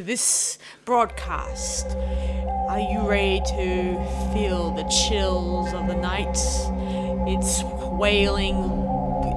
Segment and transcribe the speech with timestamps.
[0.00, 0.56] To this
[0.86, 1.94] broadcast.
[2.70, 6.38] Are you ready to feel the chills of the night?
[7.28, 7.62] Its
[7.98, 8.56] wailing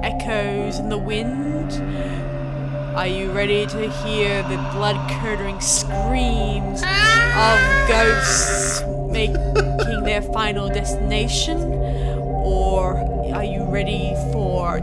[0.02, 1.70] echoes in the wind?
[2.96, 11.58] Are you ready to hear the blood curdling screams of ghosts making their final destination?
[12.42, 12.96] Or
[13.34, 14.80] are you ready for?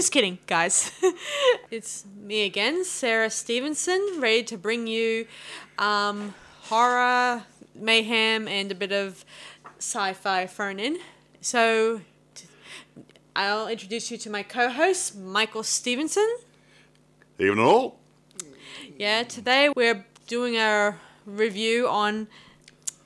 [0.00, 0.92] Just kidding, guys.
[1.70, 5.26] it's me again, Sarah Stevenson, ready to bring you
[5.78, 6.32] um,
[6.62, 7.42] horror,
[7.74, 9.26] mayhem, and a bit of
[9.76, 11.00] sci fi thrown in.
[11.42, 12.00] So,
[12.34, 12.46] t-
[13.36, 16.34] I'll introduce you to my co host, Michael Stevenson.
[17.38, 17.98] Evening all.
[18.96, 22.28] Yeah, today we're doing our review on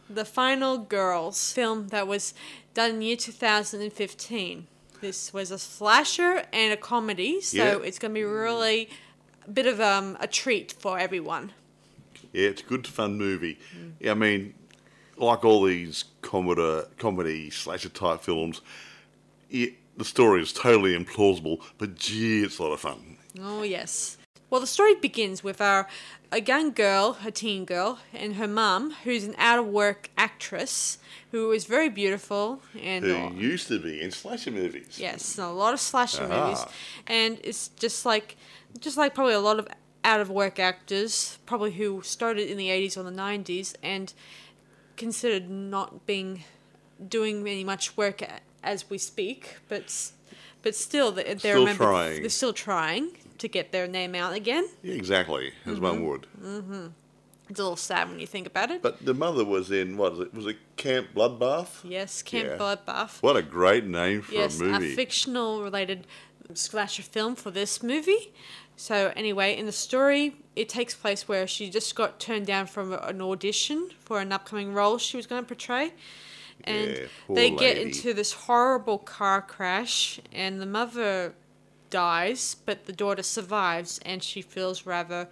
[0.08, 2.34] The Final Girls film that was
[2.72, 4.68] done in year 2015.
[5.04, 7.78] This was a slasher and a comedy, so Yeah.
[7.86, 8.88] it's going to be really
[9.46, 11.52] a bit of um, a treat for everyone.
[12.32, 13.58] Yeah, it's a good fun movie.
[14.00, 14.54] Yeah, I mean,
[15.18, 18.62] like all these comedy, comedy slasher type films,
[19.50, 23.18] it, the story is totally implausible, but gee, it's a lot of fun.
[23.38, 24.16] Oh yes.
[24.50, 25.88] Well, the story begins with our
[26.30, 30.98] a young girl, a teen girl, and her mum, who's an out of work actress
[31.30, 34.98] who is very beautiful and Who used to be in slasher movies.
[34.98, 36.46] Yes, a lot of slasher Ah.
[36.46, 36.64] movies,
[37.06, 38.36] and it's just like,
[38.80, 39.66] just like probably a lot of
[40.04, 44.12] out of work actors, probably who started in the eighties or the nineties, and
[44.96, 46.44] considered not being
[47.08, 48.22] doing any much work
[48.62, 50.10] as we speak, but
[50.62, 52.20] but still they- they're Still remembered- trying.
[52.22, 54.66] They're still trying to get their name out again.
[54.82, 56.06] Yeah, exactly, as one Mm-hmm.
[56.06, 56.92] would.
[57.50, 58.80] It's a little sad when you think about it.
[58.80, 60.34] But the mother was in, what was it?
[60.34, 61.80] Was it Camp Bloodbath?
[61.84, 62.56] yes, Camp Yeah.
[62.56, 63.22] Bloodbath.
[63.22, 64.92] What a great name for yes, a movie.
[64.92, 66.06] A fictional related
[66.54, 68.32] slasher film for this movie.
[68.76, 72.92] So anyway, in the story, it takes place where she just got turned down from
[72.94, 75.92] an audition for an upcoming role she was going to portray.
[76.64, 81.34] And Yeah, they get into this horrible car crash, and the mother
[81.94, 85.28] dies, but the daughter survives, and she feels rather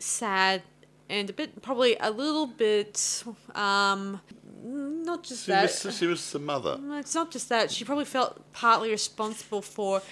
[0.00, 0.62] sad
[1.08, 3.22] and a bit, probably a little bit,
[3.54, 4.20] um,
[4.64, 5.62] not just she, that.
[5.84, 6.80] was, she was the mother.
[6.94, 7.70] It's not just that.
[7.70, 10.02] She probably felt partly responsible for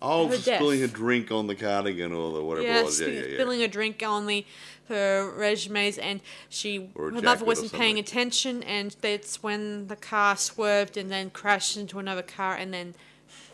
[0.00, 0.60] Oh, Her death.
[0.60, 3.00] spilling a drink on the cardigan or the whatever yeah, it was.
[3.00, 3.34] Yeah, yeah, yeah.
[3.34, 4.46] spilling a drink on the
[4.88, 10.96] her resumes, and she her mother wasn't paying attention, and that's when the car swerved
[10.96, 12.94] and then crashed into another car, and then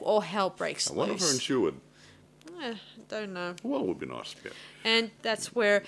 [0.00, 1.34] all hell breaks I wonder if her loose.
[1.34, 1.74] insured.
[2.62, 2.74] Eh,
[3.08, 3.54] don't know.
[3.62, 4.34] Well, it would be nice.
[4.44, 4.50] Yeah.
[4.84, 5.82] And that's where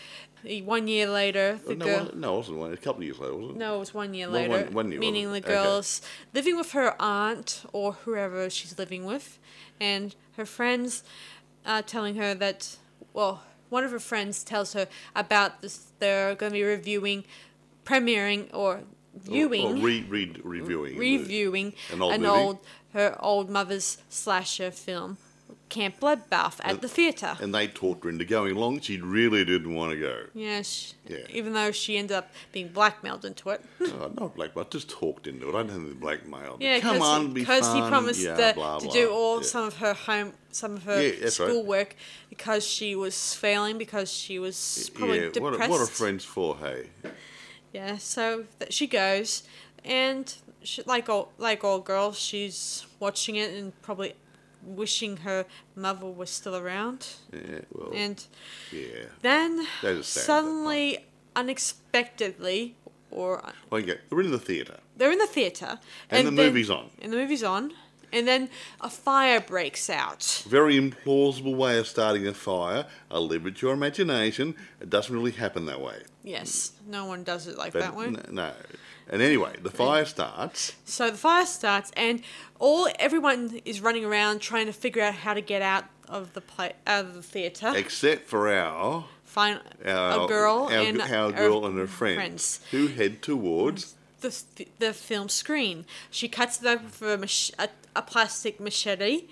[0.65, 2.05] one year later the no, girl.
[2.07, 2.73] wa- no, it wasn't one.
[2.73, 3.59] A couple of years later, wasn't it?
[3.59, 4.51] No, it was one year later.
[4.65, 5.45] one- one year, meaning the wasn't?
[5.47, 5.55] Okay.
[5.55, 6.01] girl's
[6.35, 9.39] living with her aunt or whoever she's living with,
[9.81, 11.05] and her friends
[11.65, 12.77] are telling her that,
[13.13, 15.93] well, one of her friends tells her about this.
[15.99, 17.25] They're going to be reviewing,
[17.85, 18.83] premiering Or-
[19.17, 20.99] viewing, Or, re, re, reviewing.
[20.99, 22.59] reviewing An old an old
[22.93, 25.19] her old mother's slasher film,
[25.69, 27.37] Camp Bloodbath, at And- the theatre.
[27.41, 28.81] And they talked her into going along.
[28.81, 30.27] She really didn't want to go.
[30.33, 31.19] Yeah, she, Yeah.
[31.29, 33.63] even though she ended up being blackmailed into it.
[33.81, 35.55] oh, not blackmail, just talked into it.
[35.55, 36.57] I don't think blackmail.
[36.61, 39.47] Yeah, Come on, because he promised yeah, that blah, to do all Yeah.
[39.47, 41.49] some of her home, some of her Yeah, that's right.
[41.51, 41.97] schoolwork,
[42.31, 45.63] because she was failing because she was probably yeah, what, depressed.
[45.63, 46.87] are- what are friends for, hey?
[47.77, 49.43] Yeah, so that she goes,
[49.85, 50.25] and
[50.63, 54.15] she, like all like all girls, she's watching it and probably
[54.65, 55.45] wishing her
[55.75, 57.01] mother was still around.
[57.33, 58.19] Yeah, well, And
[58.73, 59.05] yeah.
[59.23, 59.51] then
[59.83, 61.03] That is sad, that suddenly, oh.
[61.43, 62.75] unexpectedly,
[63.11, 64.79] or uh, Well, yeah, we're in the theatre.
[64.97, 65.79] they're in the theater,
[66.11, 66.91] And the then- movie's on.
[67.03, 67.73] and the movie's on,
[68.13, 68.49] and then
[68.81, 70.23] a fire breaks out.
[70.49, 72.87] Very implausible way of starting a fire.
[73.11, 74.55] I'll leave it to your imagination.
[74.81, 75.99] It doesn't really happen that way.
[76.27, 76.91] Yes, mm.
[76.91, 78.17] no one does it like But that one.
[78.17, 78.53] n- no.
[79.09, 80.75] And anyway, the fire starts.
[80.85, 82.23] So the fire starts, and
[82.59, 86.41] all everyone is running around trying to figure out how to get out of the
[86.41, 87.73] pla- out of the theater.
[87.77, 92.89] except for our Find our, a girl our, and our girl and her friends, who
[92.89, 94.35] head towards the
[94.81, 95.85] the film screen.
[96.11, 99.25] She cuts it open with a, mach- a, a plastic machete,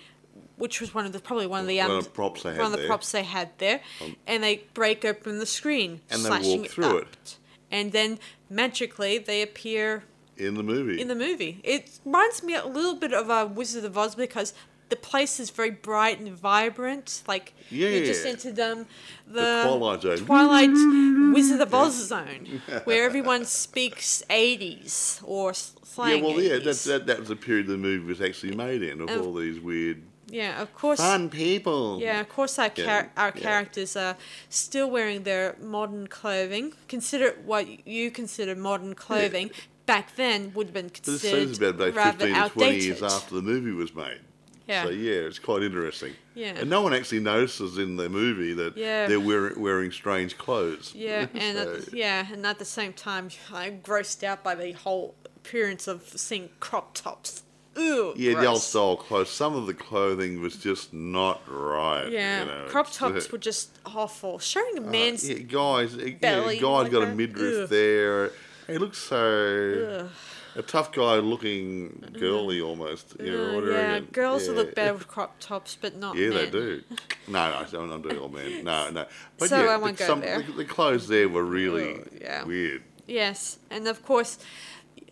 [0.57, 2.51] which was one of the probably one of the One um, of the props they
[2.57, 2.85] one of the there.
[2.85, 3.81] Um, props they had there,
[4.27, 7.03] and they break open the screen, And they walk through up.
[7.03, 7.37] it.
[7.71, 8.19] and then
[8.49, 10.03] magically they appear
[10.37, 10.99] in the movie.
[11.01, 11.59] in the movie.
[11.63, 14.53] It reminds me a little bit of a Wizard of Oz because
[14.89, 17.23] the place is very bright and vibrant.
[17.27, 18.31] Like you just Yeah.
[18.31, 18.85] entered um,
[19.27, 20.17] the, The Twilight Zone.
[20.17, 26.23] Twilight Wizard of Oz zone, where everyone speaks eighties or s- yeah, slang.
[26.23, 29.09] well, yeah, that, that, that was the period the movie was actually made in, of
[29.09, 30.99] And- all these weird Yeah, of course.
[30.99, 31.99] Fun people.
[32.01, 33.41] Yeah, of course our, Yeah, char- our yeah.
[33.41, 34.17] characters are
[34.49, 36.73] still wearing their modern clothing.
[36.87, 39.51] Consider what you consider modern clothing.
[39.85, 42.83] Back then would have been This considered says about, about rather 15 to 20 outdated.
[42.83, 44.19] years after the movie was made.
[44.67, 44.85] Yeah.
[44.85, 46.13] So, yeah, it's quite interesting.
[46.33, 46.53] Yeah.
[46.57, 49.05] And no one actually notices in the movie that Yeah.
[49.07, 50.91] they're wearing, wearing strange clothes.
[50.95, 54.71] Yeah, and So- at, yeah, and at the same time, I'm grossed out by the
[54.71, 57.43] whole appearance of seeing crop tops.
[57.77, 59.29] Ooh, Yeah, the old style clothes.
[59.29, 62.09] Some of the clothing was just not right.
[62.09, 62.65] Yeah, you know.
[62.69, 64.39] crop tops uh, were just awful.
[64.39, 67.15] Showing a man's yeah, guys, uh, yeah, belly guy's like got a that.
[67.15, 67.69] midriff Ugh.
[67.69, 68.31] there.
[68.67, 70.09] He looks so Ugh.
[70.55, 73.15] a tough guy looking girly almost.
[73.19, 74.61] You know, Uh, yeah, girls will yeah.
[74.61, 76.37] look better with crop tops, but not Yeah, men.
[76.45, 76.81] they do.
[77.27, 78.63] No, no, I'm doing all men.
[78.63, 79.05] No, no.
[79.39, 80.41] But So yeah, I won't the, go there.
[80.43, 82.43] The, the clothes there were really Oh, yeah.
[82.43, 82.83] weird.
[83.07, 84.37] Yes, and of course,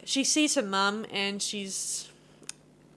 [0.05, 2.09] she sees her mum, and she's.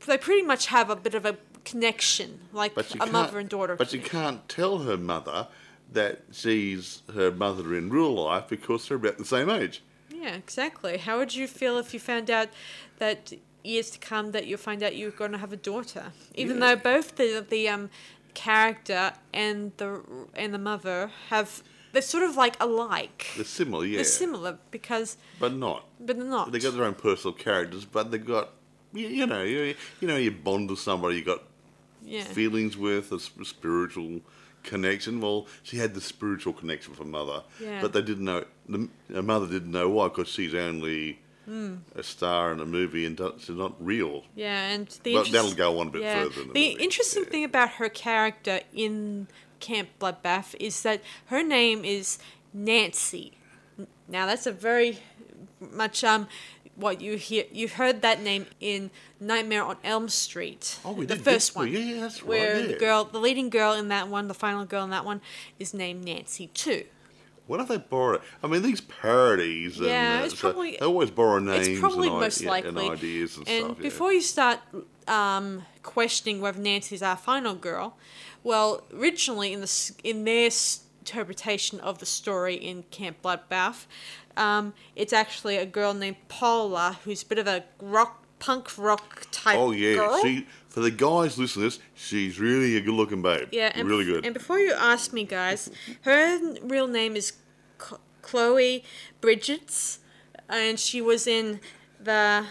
[0.06, 3.76] They pretty much have a bit of a connection, like a mother and daughter.
[3.76, 5.49] But you can't tell her mother
[5.93, 9.82] that she's her mother in real life because they're about the same age.
[10.11, 10.99] Yeah, exactly.
[10.99, 12.49] How would you feel if you found out
[12.99, 13.32] that
[13.64, 16.75] years to come that you'll find out you're going to have a daughter, even Yeah.
[16.75, 17.91] though both the the um
[18.35, 20.02] character and the
[20.35, 21.62] and the mother have
[21.93, 23.26] they're sort of like alike.
[23.37, 25.85] They're similar, yeah, They're similar because, but not.
[25.99, 26.52] but they're not.
[26.52, 28.50] They got their own personal characters, but they got
[28.97, 31.43] you, you know you, you know you bond with somebody you got
[32.05, 32.25] yeah.
[32.25, 34.21] feelings with a spiritual
[34.63, 35.21] connection.
[35.21, 37.81] Well, she had the spiritual connection with her mother, Yeah.
[37.81, 38.45] but they didn't know.
[38.69, 41.77] The, her mother didn't know why because she's only Hmm.
[41.95, 44.25] a star in a movie and she's not real.
[44.35, 46.25] Yeah, and the But that'll go on a bit yeah.
[46.25, 47.31] further the the interesting yeah.
[47.31, 49.29] thing about her character in
[49.61, 52.19] Camp Bloodbath is that her name is
[52.53, 53.35] Nancy.
[54.09, 54.99] Now that's a very
[55.61, 56.27] much um
[56.76, 58.90] what you hear you heard that name in
[59.20, 60.78] Nightmare on Elm Street.
[60.84, 61.69] Oh, we the did, first one.
[61.73, 64.64] Yeah, yeah, that's right, Where the girl, the leading girl in that one, the final
[64.64, 65.20] girl in that one,
[65.58, 66.84] is named Nancy too.
[67.46, 68.20] What have they borrow?
[68.43, 69.78] I mean, these parodies.
[69.78, 72.50] And, Yeah, uh, it's so probably- they always borrow names It's probably and, most yeah,
[72.50, 72.69] likely.
[72.87, 73.76] and ideas and, stuff.
[73.76, 73.82] yeah.
[73.82, 74.58] before you start
[75.06, 77.96] um, questioning whether Nancy's our final girl,
[78.43, 80.50] well, originally in the in their
[81.06, 83.87] interpretation of the story in Camp Bloodbath,
[84.37, 89.26] um, it's actually a girl named Paula who's a bit of a rock punk rock
[89.31, 89.56] type.
[89.56, 90.20] Oh yeah, girl.
[90.20, 93.49] she for the guys listening to this, she's really a good-looking babe.
[93.53, 94.26] Yeah, and really good.
[94.26, 95.70] And before you ask me, guys,
[96.03, 97.32] her real name is
[98.20, 98.85] Chloe
[99.20, 100.00] Bridges,
[100.49, 101.61] and she was in
[102.02, 102.47] the.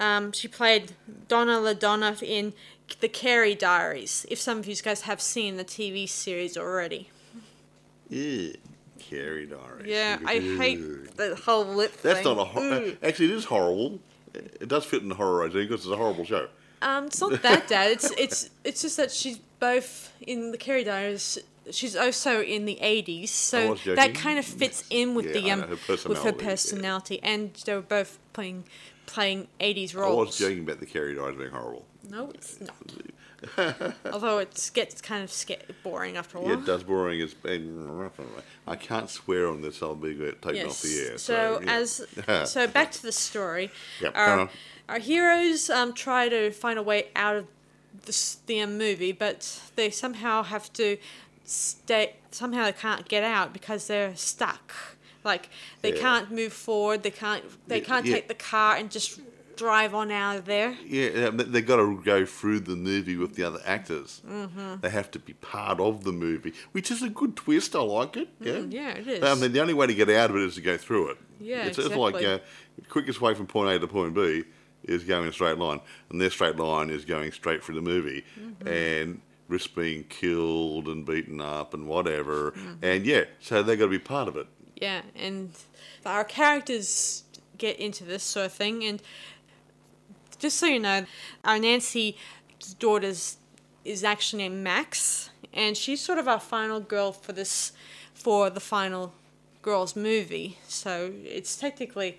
[0.00, 0.92] Um, she played
[1.28, 2.52] Donna LaDonna in
[3.00, 4.26] the Carrie Diaries.
[4.28, 7.10] If some of you guys have seen the TV series already,
[8.08, 8.52] yeah,
[8.98, 9.86] Carrie Diaries.
[9.86, 12.36] yeah, I hate the whole lip That's thing.
[12.36, 12.96] not a hor- Ooh.
[13.02, 13.26] actually.
[13.26, 14.00] It is horrible.
[14.34, 16.48] It does fit in the horror regime because it's a horrible show.
[16.82, 17.90] Um, it's not that bad.
[17.92, 21.38] It's it's it's just that she's both in the Carrie Diaries.
[21.70, 25.60] She's also in the eighties, so that kind of fits in with Yeah, the um
[25.60, 27.30] know, her with her personality, yeah.
[27.30, 28.64] and they were both playing
[29.06, 30.26] playing eighties I roles.
[30.26, 31.86] was joking about the Carrie Diaries being horrible.
[32.10, 32.74] No, it's not.
[34.12, 36.50] Although it gets kind of sca- boring after a while.
[36.52, 37.20] Yeah, it does boring.
[37.20, 38.10] It's been.
[38.66, 39.82] I can't swear on this.
[39.82, 41.18] I'll be taken off the air.
[41.18, 41.72] So, yeah.
[41.72, 42.06] as
[42.50, 43.70] so back to the story.
[44.00, 44.48] Yep, our,
[44.88, 47.46] our heroes um, try to find a way out of
[48.06, 50.96] this, the um, movie, but they somehow have to
[51.44, 52.16] stay.
[52.30, 54.72] Somehow they can't get out because they're stuck.
[55.24, 55.48] Like
[55.80, 56.00] they Yeah.
[56.00, 57.02] can't move forward.
[57.02, 57.44] They can't.
[57.68, 59.20] They Yeah, can't take the car and just
[59.56, 60.76] drive on out of there.
[60.86, 64.22] Yeah, they've got to go through the movie with the other actors.
[64.28, 64.80] Mm-hmm.
[64.80, 67.74] They have to be part of the movie, which is a good twist.
[67.76, 68.28] I like it.
[68.40, 69.22] Yeah, Mm, yeah, it is.
[69.22, 71.18] I mean, the only way to get out of it is to go through it.
[71.40, 72.26] Yeah, it's, it's like exactly.
[72.34, 72.38] uh,
[72.82, 74.44] the quickest way from point A to point B
[74.84, 75.80] is going in a straight line,
[76.10, 78.68] and their straight line is going straight through the movie, Mm-hmm.
[78.68, 82.52] and risk being killed and beaten up and whatever.
[82.52, 82.72] Mm-hmm.
[82.84, 84.46] And yeah, so they've got to be part of it.
[84.76, 85.52] Yeah, and
[86.06, 87.24] our characters
[87.58, 89.02] get into this sort of thing, and
[90.44, 91.06] just so you know,
[91.42, 92.18] our Nancy
[92.78, 93.38] daughter's
[93.82, 97.72] is actually named Max, and she's sort of our final girl for this
[98.12, 99.14] for the final
[99.62, 100.58] girls movie.
[100.68, 102.18] So it's technically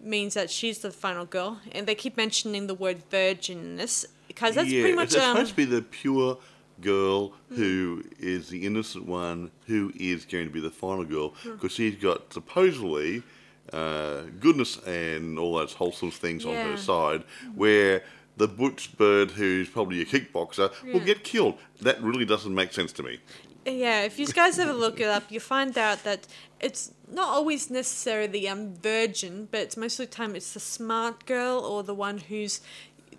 [0.00, 4.06] means that she's the final girl, and they keep mentioning the word virgin in this
[4.28, 6.38] because that's yeah, pretty much it's, um, supposed to be the pure
[6.80, 11.72] girl who is the innocent one who is going to be the final girl because
[11.72, 13.24] she's got supposedly
[13.72, 18.02] uh, goodness and all those wholesome things on her side where
[18.36, 21.58] the butch bird who's probably a kickboxer will get killed.
[21.82, 23.18] That really doesn't make sense to me.
[23.66, 26.26] Yeah, if you guys ever look it up, you find out that
[26.60, 30.60] it's not always necessarily the um, virgin, but it's most of the time it's the
[30.60, 32.60] smart girl or the one who's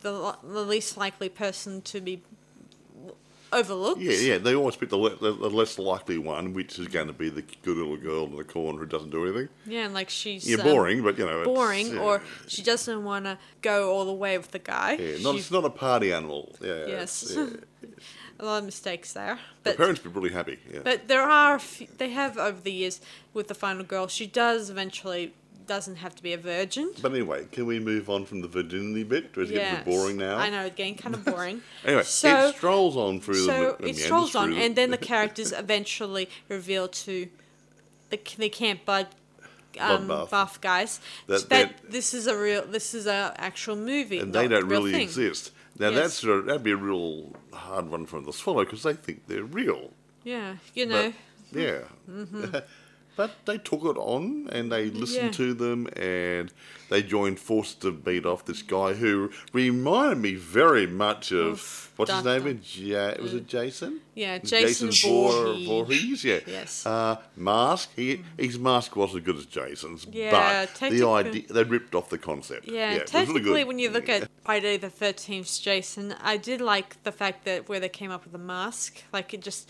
[0.02, 2.24] the, the least likely person to be
[3.52, 4.02] overlooked.
[4.02, 4.38] Yeah, yeah.
[4.38, 7.30] They always pick the, le- the, the less likely one, which is going to be
[7.30, 9.50] the good little girl in the corner who doesn't do anything.
[9.66, 12.00] Yeah, and like she's Yeah, um, boring, but you know, it's, boring, yeah.
[12.00, 14.94] or she doesn't want to go all the way with the guy.
[14.94, 16.56] yeah, not, She- it's not a party animal.
[16.62, 17.34] Yeah, Yes.
[17.36, 17.48] yeah.
[18.40, 19.36] a lot of mistakes there.
[19.64, 20.60] The But parents would be really happy.
[20.72, 20.80] Yeah.
[20.84, 23.02] but there are a few, they have over the years
[23.34, 24.08] with the final girl.
[24.08, 25.34] She does eventually
[25.70, 26.92] doesn't have to be a virgin.
[27.02, 29.38] But anyway, can we move on from the virginity bit?
[29.38, 29.86] Or is it getting a Yes.
[29.86, 30.38] bit boring now?
[30.38, 31.62] I know it's getting kind of boring.
[31.86, 33.88] Anyway, so it strolls on through so the.
[33.90, 37.30] it strolls on, and then the characters eventually reveal to
[38.10, 39.08] the the camp bud.
[39.80, 44.18] Um, buff guys That- that, that- this is a real this is a actual movie
[44.18, 45.02] and they don't real really thing.
[45.04, 45.52] exist.
[45.78, 46.20] Now Yes.
[46.20, 49.28] that's a, that'd be a real hard one for them to swallow because they think
[49.28, 49.92] they're real.
[50.24, 51.14] yeah you know
[51.54, 51.80] But, yeah.
[53.20, 55.42] but they took it on and they listened Yeah.
[55.42, 56.54] to them and
[56.90, 61.94] they joined forces to beat off this guy who reminded me very much of Oof,
[61.98, 62.62] what's his name?
[62.64, 64.00] Ja- was it Jason?
[64.16, 65.68] Yeah, Jason Vor- Voorhees.
[65.68, 66.40] Voorhees, yeah.
[66.48, 66.86] Yes.
[66.86, 67.90] Uh, mask.
[67.96, 71.94] He his mask wasn't as good as Jason's, Yeah, but the technically- idea they ripped
[71.96, 72.68] off the concept.
[72.68, 76.62] Yeah, it was really technically, when you look at Friday the Thirteenth, Jason, I did
[76.62, 79.04] like the fact that where they came up with the mask.
[79.12, 79.68] Like it just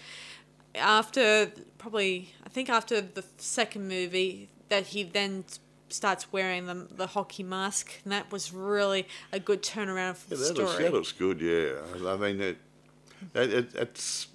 [0.75, 5.45] after probably, I think after the second movie, that he then
[5.89, 10.41] starts wearing the the hockey mask, and that was really a good turnaround for Yeah,
[10.41, 12.07] the that, looks, that looks good, yeah.
[12.09, 12.57] I mean, it,
[13.33, 14.27] it, it, it's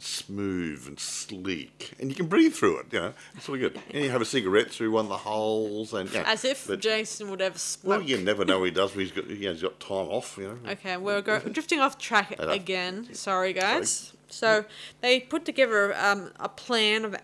[0.00, 3.12] smooth and sleek, and you can breathe through it, you know.
[3.36, 3.80] It's really good.
[3.92, 6.24] And you have a cigarette through one of the holes, and yeah.
[6.26, 7.54] As if but- Jason would ever
[7.84, 8.08] Well, smoke.
[8.08, 8.94] you never know he does.
[8.94, 10.70] when He's got, he has got time off, you know.
[10.72, 13.12] Okay, we're go- drifting off track again.
[13.14, 14.12] Sorry, guys.
[14.28, 14.64] So
[15.00, 17.16] they put together um, a plan of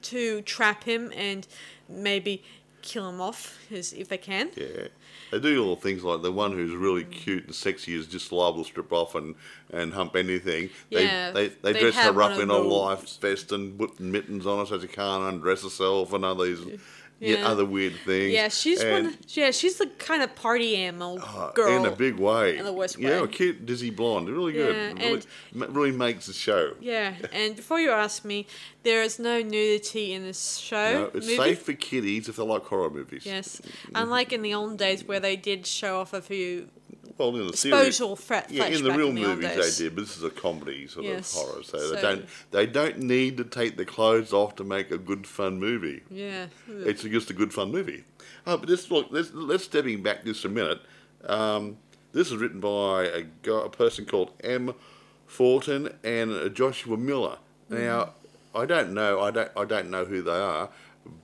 [0.00, 1.46] to trap him and
[1.88, 2.42] maybe
[2.82, 4.50] kill him off as, if they can.
[4.56, 4.88] Yeah.
[5.30, 8.64] They do little things like the one who's really cute and sexy is just liable
[8.64, 9.34] to strip off and,
[9.72, 10.68] and hump anything.
[10.90, 14.46] They, Yeah, they, they, they dress her up in a life vest and put mittens
[14.46, 16.60] on her so she can't undress herself and all these
[17.22, 17.48] yet Yeah.
[17.48, 18.32] other weird things.
[18.32, 19.18] Yeah, she's and, one.
[19.28, 21.76] Yeah, she's the kind of party animal uh, girl.
[21.84, 22.58] in a big way.
[22.58, 23.24] in the worst Yeah, way.
[23.24, 24.28] a cute dizzy blonde.
[24.28, 24.74] Really good.
[24.74, 25.22] Yeah, really,
[25.54, 26.74] and- really makes the show.
[26.80, 28.46] Yeah, and before you ask me,
[28.82, 30.92] there is no nudity in this show.
[30.92, 31.36] No, it's movie.
[31.36, 33.24] safe for kiddies if they like horror movies.
[33.24, 33.60] Yes,
[33.94, 36.68] unlike in the old days where they did show off a few
[37.18, 39.94] Well, in the series, disposal Yeah, in the real in the old movies they did,
[39.94, 42.98] but this is a comedy sort Yes, of horror, so, so- they don't they don't
[42.98, 46.02] need to take the clothes off to make a good fun movie.
[46.10, 46.46] Yeah.
[46.68, 48.04] It's just a good fun movie.
[48.46, 50.80] Oh, but this look, let's, let's stepping back just a minute.
[51.26, 51.76] Um,
[52.12, 54.74] this is written by a, guy, a person called M.
[55.26, 57.38] Fortin and Joshua Miller.
[57.68, 58.14] Now,
[58.54, 60.68] I don't know, I don't, I don't know who they are,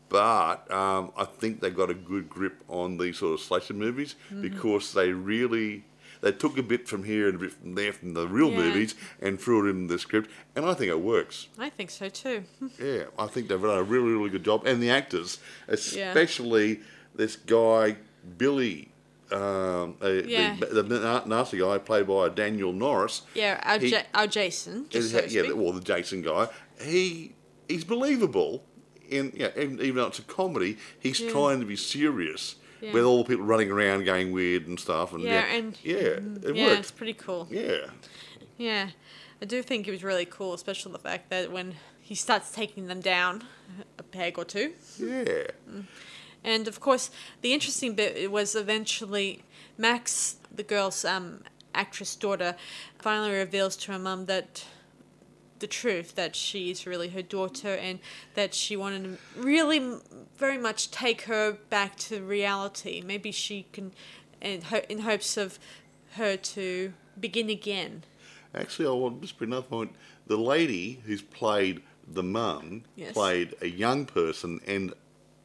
[0.08, 4.14] but um, I think they got a good grip on these sort of slasher movies
[4.40, 5.84] because they really.
[6.20, 8.56] They took a bit from here and a bit from there from the real Yeah.
[8.56, 11.46] movies and threw it in the script, and I think it works.
[11.56, 12.42] I think so too.
[12.82, 14.66] Yeah, I think they've done a really, really good job.
[14.66, 16.80] And the actors, especially
[17.14, 17.96] this guy,
[18.36, 18.90] Billy,
[19.30, 20.56] um, uh, Yeah.
[20.58, 23.22] the, the nasty guy played by Daniel Norris.
[23.34, 24.86] Yeah, our, He- ja- our Jason.
[24.88, 26.48] Just so to yeah, well, the Jason guy.
[26.82, 27.34] He
[27.68, 28.64] he's believable.
[29.08, 31.30] In yeah, even, even though it's a comedy, he's Yeah.
[31.30, 32.92] trying to be serious Yeah.
[32.92, 35.12] with all the people running around going weird and stuff.
[35.12, 36.78] And Yeah, yeah, and- yeah, it yeah, works.
[36.80, 37.48] it's pretty cool.
[37.50, 37.86] Yeah,
[38.58, 38.90] Yeah,
[39.40, 42.86] I do think it was really cool, especially the fact that when he starts taking
[42.86, 43.44] them down
[43.98, 44.72] a peg or two.
[44.98, 45.48] yeah.
[46.44, 47.10] And of course,
[47.42, 49.42] the interesting bit was eventually
[49.76, 51.42] Max, the girl's um,
[51.74, 52.56] actress daughter,
[52.98, 54.64] finally reveals to her mum that
[55.60, 57.98] the truth that she is really her daughter and
[58.34, 59.98] that she wanted to really
[60.36, 63.02] very much take her back to reality.
[63.04, 63.92] Maybe she can,
[64.40, 65.58] in, ho- in hopes of
[66.12, 68.04] her to begin again.
[68.54, 69.92] Actually, I want to just bring another point.
[70.26, 73.12] The lady who's played the mum Yes.
[73.12, 74.94] played a young person and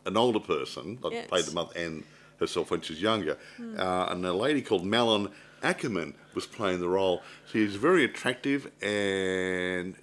[0.06, 1.00] an older person.
[1.02, 1.28] Like Yes.
[1.28, 2.04] Played the mother and
[2.40, 3.38] herself when she was younger.
[3.78, 5.30] Uh, and a lady called Malin
[5.62, 7.22] Akerman was playing the role.
[7.52, 9.96] She She's very attractive and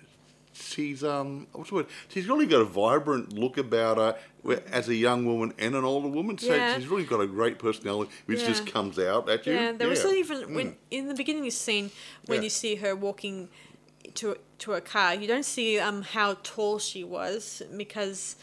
[0.60, 1.86] she's um what's the word?
[2.08, 4.16] She's really got a vibrant look about her
[4.72, 6.38] as a young woman and an older woman.
[6.38, 6.74] So Yeah.
[6.74, 9.54] she's really got a great personality, which just comes out at you.
[9.54, 10.12] Yeah, there was Yeah.
[10.12, 11.90] even when in the beginning of the scene
[12.26, 12.44] when Yeah.
[12.44, 13.48] you see her walking
[14.14, 18.36] to to a car, you don't see um how tall she was because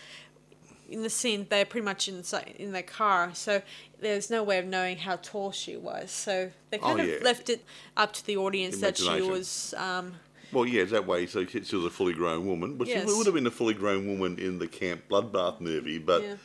[0.89, 3.61] in the scene they're pretty much inside in their car, so
[3.99, 6.11] there's no way of knowing how tall she was.
[6.11, 7.17] So they kind Oh, of yeah.
[7.21, 7.65] left it
[7.97, 9.73] up to the audience that she was.
[9.75, 10.15] Um,
[10.51, 11.25] Well, yeah, it's that way.
[11.27, 13.07] So she was a fully grown woman, but Yes.
[13.09, 15.97] she would have been a fully grown woman in the Camp Bloodbath movie.
[15.97, 16.35] But Yeah.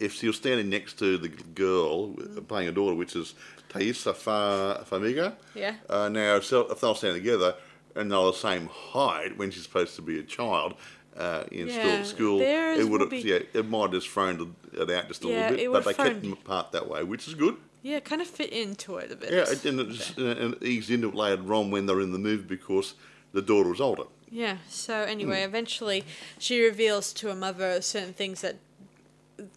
[0.00, 2.14] if she was standing next to the girl
[2.48, 3.34] playing a daughter, which is
[3.68, 5.76] Taissa Fa- Farmiga, Yeah.
[5.88, 7.54] uh, now if, so- if they were standing together,
[7.94, 10.74] and they're the same height when she's supposed to be a child
[11.16, 14.90] uh, in Yeah, school, it would have be- yeah it might have just thrown it
[14.90, 17.32] out just a Yeah, little bit, but they kept them apart that way, which is
[17.34, 17.56] good.
[17.82, 19.32] Yeah, kind of fit into it a bit.
[19.32, 22.18] Yeah, and it, just, and it eased into it later on when they're in the
[22.18, 22.92] movie because
[23.36, 24.04] the daughter was older.
[24.30, 24.56] Yeah.
[24.68, 25.48] So anyway, Hmm.
[25.50, 26.00] eventually
[26.38, 28.56] she reveals to her mother certain things that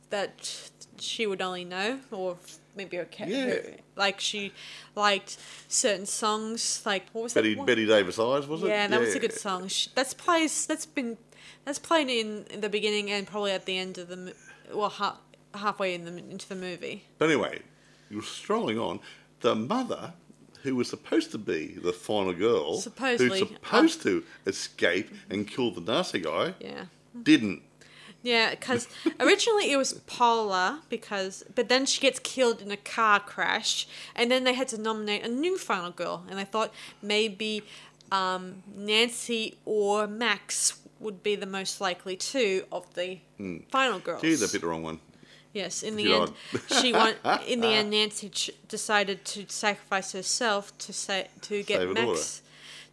[0.09, 0.69] that
[0.99, 2.37] she would only know, or
[2.75, 3.27] maybe cat.
[3.29, 3.55] Yeah.
[3.95, 4.51] like she
[4.95, 6.83] liked certain songs.
[6.85, 7.57] Like what was Betty that?
[7.59, 7.65] one?
[7.67, 8.67] Bette Davis Eyes was it?
[8.67, 9.67] Yeah, that was a good song.
[9.67, 10.65] Sh- That's plays.
[10.67, 11.17] That's been
[11.65, 14.33] that's played in, in the beginning and probably at the end of the
[14.73, 15.19] well ha-
[15.53, 17.03] halfway in the into the movie.
[17.17, 17.61] But anyway,
[18.09, 18.99] you're strolling on.
[19.41, 20.13] The mother,
[20.63, 25.71] who was supposed to be the final girl, Supposedly, who's supposed to escape and kill
[25.71, 26.85] the nasty guy, Yeah.
[27.23, 27.63] didn't.
[28.21, 28.87] Yeah, because
[29.19, 34.29] originally it was Paula, because but then she gets killed in a car crash, and
[34.29, 37.63] then they had to nominate a new final girl, and I thought maybe
[38.11, 43.19] um, Nancy or Max would be the most likely two of the
[43.71, 44.21] final girls.
[44.21, 44.99] Gee, they bit the wrong one.
[45.53, 46.31] Yes, in the end,
[46.81, 47.15] she won.
[47.47, 52.41] In the end, Nancy ch- decided to sacrifice herself to say to get Save Max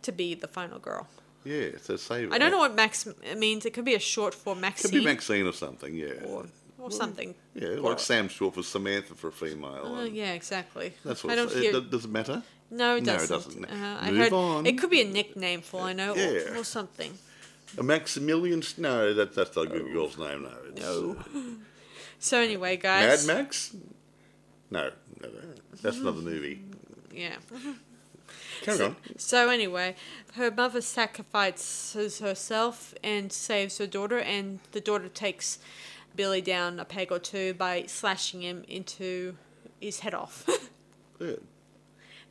[0.03, 1.07] to be the final girl.
[1.45, 2.33] Yeah, so save.
[2.33, 3.67] I don't know what Max means.
[3.67, 6.25] It could be a short for Maxine Could be Maxine or something, yeah.
[6.27, 6.47] or,
[6.79, 7.35] or something.
[7.55, 9.83] yeah, Or- like Sam short for Samantha for a female.
[9.95, 10.95] Uh, and yeah, exactly.
[11.05, 11.73] That's what I don't it, hear.
[11.73, 12.43] does- does it matter?
[12.71, 13.61] no, it No, it doesn't.
[13.61, 13.65] doesn't.
[13.67, 14.67] Uh, I Move heard on.
[14.67, 16.59] it could be a nickname for all I know, or, Yeah.
[16.59, 17.17] or something.
[17.79, 18.63] A Maximilian?
[18.79, 20.53] No, that, that's not a good girl's name, no.
[20.71, 21.17] It's, No.
[22.19, 23.27] So anyway, guys.
[23.27, 23.37] Mad.
[23.37, 23.77] Max?
[24.71, 25.29] No, no.
[25.83, 26.63] That's another movie.
[27.13, 27.37] Yeah.
[28.63, 28.97] Carry on.
[29.17, 29.95] So anyway,
[30.35, 35.59] her mother sacrifices herself and saves her daughter, and the daughter takes
[36.15, 39.37] Billy down a peg or two by slashing him into
[39.81, 40.49] his head off.
[41.19, 41.37] Yeah.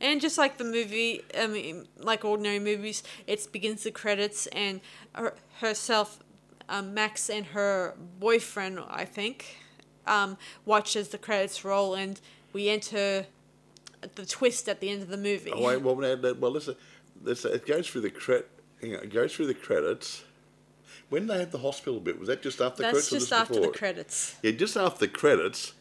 [0.00, 4.80] and just like the movie, I mean, like ordinary movies, it begins the credits and
[5.12, 6.20] her, herself,
[6.68, 9.56] um, Max and her boyfriend, I think,
[10.06, 12.20] um, watches the credits roll, and
[12.52, 13.26] we enter
[14.14, 15.52] the twist at the end of the movie.
[15.52, 16.76] Oh, wait, well, well listen,
[17.22, 18.44] listen, it goes through the cred,
[18.80, 20.24] hang on, it goes through the credits.
[21.08, 23.12] When they had the hospital bit, was that just after the That's credits?
[23.12, 24.36] or just after the credits.
[24.42, 25.72] Yeah, just after the credits,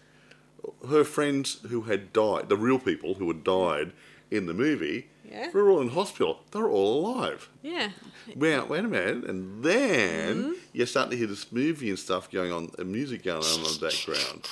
[0.88, 3.92] her friends who had died, the real people who had died
[4.30, 5.52] in the movie, Yeah.
[5.52, 6.40] were all in hospital.
[6.52, 7.50] They were all alive.
[7.62, 7.90] Yeah.
[8.36, 10.52] Wait a minute, and then Mm-hmm.
[10.74, 13.64] you start to hear this movie and stuff going on, and music going on in
[13.64, 14.48] the background.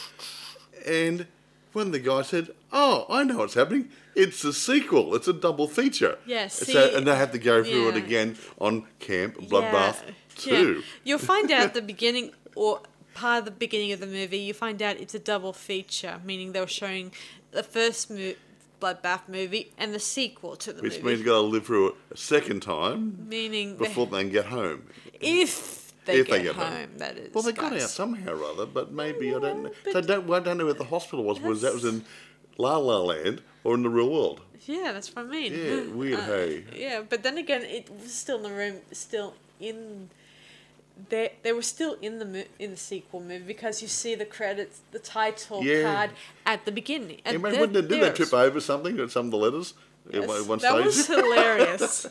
[0.86, 1.28] And
[1.74, 3.90] when the guy said, "Oh, I know what's happening.
[4.16, 5.16] It's a sequel.
[5.16, 8.38] It's a double feature." Yeah, And so, and they had to go through it again
[8.60, 10.14] on Camp Bloodbath yeah.
[10.36, 10.74] Two.
[10.76, 10.82] Yeah.
[11.04, 12.82] You'll find out at the beginning or
[13.16, 16.52] part of the beginning of the movie, you find out it's a double feature, meaning
[16.52, 17.12] they were showing
[17.52, 18.34] the first mo-
[18.84, 21.06] Bloodbath movie and the sequel to the Which movie.
[21.08, 24.46] means you got to live through it a second time meaning before they can get
[24.46, 24.84] home.
[25.22, 26.90] if they If get, they get home, home.
[26.98, 27.34] that is.
[27.34, 29.64] Well, they got out somehow or other, but maybe I don't.
[29.64, 29.72] know.
[29.92, 30.30] So I don't.
[30.34, 31.40] I don't know where the hospital was.
[31.40, 32.04] Was that was in
[32.58, 34.42] La La Land or in the real world?
[34.66, 35.54] Yeah, that's what I mean.
[35.54, 36.20] Yeah, weird.
[36.20, 36.64] Uh, hey.
[36.76, 40.10] Yeah, but then again, it was still in the room, still in.
[41.10, 44.26] They they were still in the mo- in the sequel movie because you see the
[44.26, 45.82] credits, the title Yeah.
[45.84, 46.10] card
[46.46, 47.20] at the beginning.
[47.26, 49.74] Yeah, And there- when did, did they trip over something at some of the letters
[50.12, 50.86] Yes, that stage?
[50.86, 52.08] was hilarious.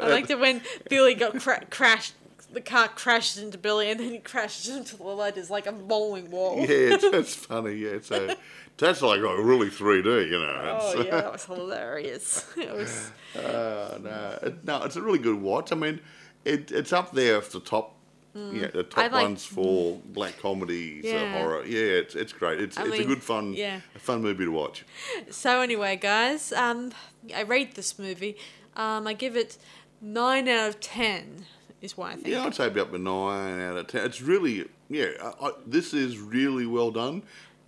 [0.00, 2.14] I liked it when Billy got cra- crashed.
[2.52, 6.28] The car crashes into Billy, and then he crashes into the letters like a bowling
[6.28, 6.58] ball.
[6.60, 7.74] yeah, it's, it's funny.
[7.74, 8.34] Yeah, so
[8.78, 10.78] that's like oh, really 3D, you know.
[10.80, 12.46] Oh yeah, that was hilarious.
[12.56, 15.72] It was Uh, no, it, no, it's a really good watch.
[15.72, 16.00] I mean,
[16.44, 17.93] it, it's up there at the top.
[18.34, 19.12] Yeah, the top Mm.
[19.12, 21.38] Like- ones for black comedies, uh, Yeah.
[21.38, 21.64] horror.
[21.64, 22.60] Yeah, it's it's great.
[22.60, 23.80] It's I it's a good fun, yeah.
[23.94, 24.84] a fun movie to watch.
[25.30, 25.60] so.
[25.60, 26.90] Anyway, guys, um,
[27.34, 28.36] I rate this movie.
[28.76, 29.56] Um, I give it
[30.00, 31.46] nine out of ten.
[31.80, 32.28] Is what I think.
[32.28, 34.04] Yeah, I'd say about a nine out of ten.
[34.06, 37.22] It's really, yeah, I, I, this is really well done.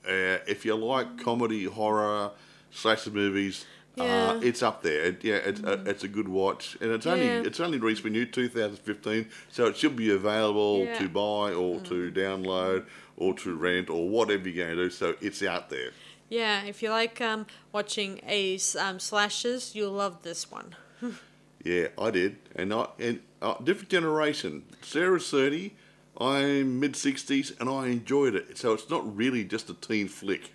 [0.05, 2.31] Uh, if you like comedy, horror,
[2.70, 4.04] slasher movies, Yeah.
[4.04, 4.37] Mm.
[4.37, 5.04] uh, it's up there.
[5.06, 7.42] It, yeah, it's, uh, it's a good watch, and it's only Yeah.
[7.46, 10.96] it's only recently new, 2015, so it should be available Yeah.
[10.96, 10.98] Mm.
[10.98, 12.85] to buy or to download
[13.16, 14.90] or to rent or whatever you're going to do.
[14.90, 15.90] So it's out there.
[16.28, 20.74] Yeah, if you like um, watching A's um, slashes, you'll love this one.
[21.64, 24.62] Yeah, I did, and I and uh, different generation.
[24.82, 25.74] Sarah's thirty,
[26.16, 28.56] I'm mid sixties, and I enjoyed it.
[28.56, 30.52] So it's not really just a teen flick.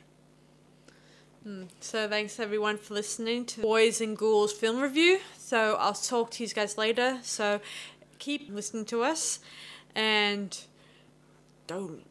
[1.48, 5.20] Mm, so thanks everyone for listening to Boys and Ghouls film review.
[5.40, 7.18] So I'll talk to you guys later.
[7.24, 7.60] So
[8.20, 9.40] keep listening to us
[9.96, 10.56] and
[11.66, 12.06] don't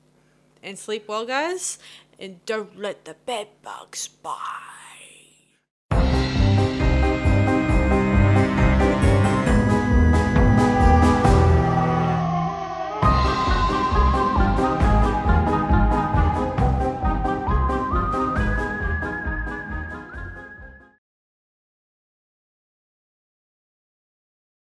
[0.64, 1.79] and sleep well guys
[2.19, 4.80] and don't let the bed bugs bite.